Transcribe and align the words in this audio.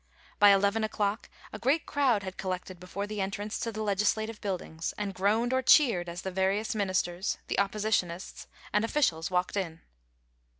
By 0.39 0.49
eleven 0.49 0.83
o'clock 0.83 1.29
a 1.53 1.59
great 1.59 1.85
crowd 1.85 2.23
had 2.23 2.35
collected 2.35 2.79
before 2.79 3.05
the 3.05 3.21
entrance 3.21 3.59
to 3.59 3.71
the 3.71 3.83
legislative 3.83 4.41
Buildings, 4.41 4.95
and 4.97 5.13
groaned 5.13 5.53
or 5.53 5.61
cheered 5.61 6.09
as 6.09 6.23
the 6.23 6.31
various 6.31 6.73
ministers, 6.73 7.37
the 7.45 7.59
Oppositionists, 7.59 8.47
and 8.73 8.83
officials 8.83 9.29
walked 9.29 9.55
in. 9.55 9.81